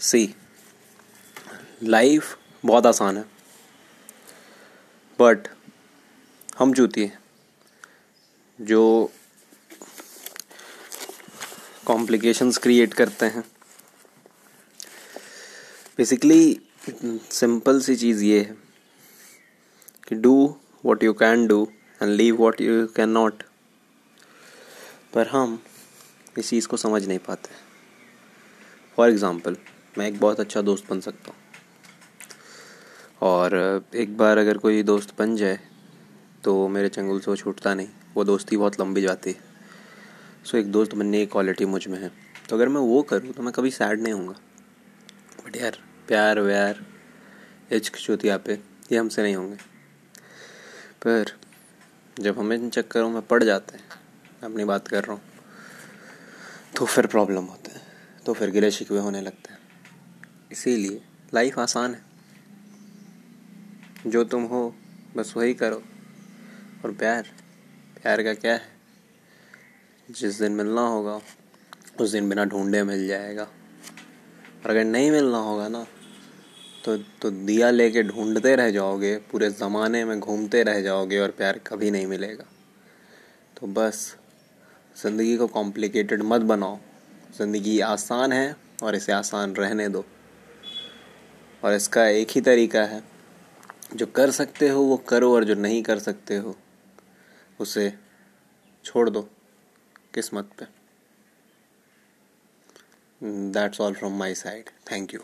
सी। 0.00 0.34
Life 1.82 2.36
बहुत 2.64 2.86
आसान 2.86 3.16
है। 3.16 3.24
बट 5.18 5.48
हम 6.58 6.72
चूती 6.74 7.10
जो 8.58 9.10
कॉम्प्लिकेशंस 11.86 12.58
क्रिएट 12.58 12.94
करते 12.94 13.26
हैं। 13.26 13.44
बेसिकली 15.98 16.60
सिंपल 16.88 17.80
सी 17.80 17.96
चीज़ 17.96 18.24
ये 18.24 18.40
है 18.40 18.56
कि 20.08 20.14
do 20.16 20.34
what 20.84 21.02
you 21.02 21.12
can 21.14 21.46
do 21.46 21.62
and 22.00 22.10
leave 22.10 22.36
what 22.36 22.60
you 22.60 22.86
can 22.96 23.08
not 23.10 23.42
पर 25.14 25.28
हम 25.28 25.58
इस 26.38 26.50
चीज़ 26.50 26.68
को 26.68 26.76
समझ 26.76 27.06
नहीं 27.06 27.18
पाते। 27.18 27.54
फॉर 28.96 29.08
एग्ज़ाम्पल 29.08 29.56
मैं 29.98 30.06
एक 30.08 30.18
बहुत 30.20 30.40
अच्छा 30.40 30.60
दोस्त 30.62 30.90
बन 30.90 31.00
सकता 31.00 31.30
हूँ। 31.30 31.44
और 33.22 33.54
एक 33.94 34.16
बार 34.16 34.38
अगर 34.38 34.58
कोई 34.58 34.82
दोस्त 34.82 35.14
बन 35.18 35.36
जाए 35.36 35.58
तो 36.44 36.66
मेरे 36.68 36.88
चंगुल 36.88 37.20
से 37.20 37.30
वो 37.30 37.36
छूटता 37.36 37.74
नहीं। 37.74 37.88
वो 38.14 38.24
दोस्ती 38.24 38.56
बहुत 38.56 38.80
लंबी 38.80 39.00
जाती 39.02 39.30
है। 39.30 39.40
सो, 40.44 40.56
एक 40.58 40.70
दोस्त 40.72 40.94
बनने 40.94 41.18
की 41.18 41.26
क्वालिटी 41.26 41.64
मुझमें 41.66 41.98
है। 41.98 42.10
तो 42.48 42.56
अगर 42.56 42.68
मैं 42.68 42.80
वो 42.82 43.02
करूँ 43.02 43.32
तो 43.32 43.42
मैं 43.42 43.52
कभी 43.52 43.70
सैड 43.70 44.02
नहीं 44.02 44.12
हूँगा 44.12 44.34
बट 45.46 45.56
यार, 45.56 45.78
प्यार 46.08 46.40
व्यार 46.40 46.84
इश्क 47.72 47.96
चुतिया 47.96 48.36
पे 48.38 48.54
ये 48.92 48.98
हमसे 48.98 49.22
नहीं 49.22 49.36
होंगे। 49.36 49.56
पर, 51.02 51.32
जब 52.16 52.38
हमें 52.38 52.56
इन 52.56 52.68
चक्करों 52.70 53.10
में 53.10 53.22
पड़ 53.22 53.42
जाते 53.44 53.76
हैं 53.76 53.84
अपनी 54.44 54.64
बात 54.64 54.88
कर 54.88 55.04
रहा 55.04 55.12
हूँ 55.12 55.22
तो 56.76 56.84
फिर 56.86 57.06
प्रॉब्लम 57.06 57.44
होते 57.44 57.70
हैं। 57.70 57.82
तो 58.26 58.32
फिर 58.32 58.50
गिले 58.50 58.70
शिकवे 58.70 58.98
होने 58.98 59.20
लगते 59.20 59.52
हैं। 59.52 59.58
इसीलिए 60.50 61.00
लाइफ 61.34 61.58
आसान 61.58 61.94
है। 61.94 62.04
जो 64.06 64.24
तुम 64.24 64.42
हो, 64.42 64.74
बस 65.16 65.32
वही 65.36 65.54
करो। 65.54 65.82
और 66.84 66.92
प्यार 66.92 67.30
प्यार 67.96 68.22
का 68.22 68.34
क्या 68.34 68.52
है? 68.52 68.74
जिस 70.08 70.38
दिन 70.40 70.52
मिलना 70.52 70.80
होगा, 70.80 71.20
उस 72.00 72.10
दिन 72.10 72.28
बिना 72.28 72.44
ढूंढे 72.44 72.82
मिल 72.82 73.06
जाएगा। 73.08 73.42
और 73.42 74.70
अगर 74.70 74.84
नहीं 74.84 75.10
मिलना 75.10 75.38
होगा 75.38 75.68
ना 75.68 75.86
तो 76.84 76.96
तो 77.22 77.30
दिया 77.30 77.70
लेके 77.70 78.02
ढूंढते 78.02 78.54
रह 78.56 78.70
जाओगे, 78.70 79.16
पूरे 79.30 79.50
ज़माने 79.50 80.04
में 80.04 80.18
घूमते 80.20 80.62
रह 80.62 80.80
जाओगे 80.80 81.18
और 81.18 81.30
प्यार 81.30 81.58
कभी 81.66 81.90
नहीं 81.90 82.06
मिलेगा। 82.06 82.44
तो 83.56 83.66
बस, 83.66 84.16
ज़िंदगी 84.96 85.36
को 85.36 85.46
कॉम्प्लिकेटेड 85.46 86.22
मत 86.22 86.40
बनाओ। 86.42 86.78
ज़िंदगी 87.38 87.78
आसान 87.80 88.32
है 88.32 88.56
और 88.82 88.94
इसे 88.94 89.12
आसान 89.12 89.54
रहने 89.54 89.88
दो। 89.88 90.04
और 91.66 91.74
इसका 91.74 92.06
एक 92.06 92.30
ही 92.30 92.40
तरीका 92.40 92.82
है। 92.84 93.02
जो 93.94 94.06
कर 94.06 94.30
सकते 94.30 94.68
हो, 94.68 94.82
वो 94.82 94.96
करो 94.96 95.34
और 95.34 95.44
जो 95.44 95.54
नहीं 95.54 95.82
कर 95.82 95.98
सकते 95.98 96.36
हो, 96.36 96.56
उसे 97.60 97.92
छोड़ 98.84 99.10
दो 99.10 99.22
किस्मत 100.14 100.50
पे। 100.58 100.66
That's 103.52 103.80
all 103.80 103.94
from 103.94 104.18
my 104.18 104.34
side 104.34 104.70
thank 104.92 105.14
you 105.14 105.20